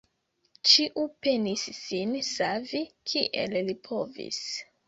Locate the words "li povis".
3.71-4.43